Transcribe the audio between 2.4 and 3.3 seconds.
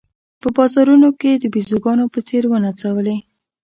ونڅولې.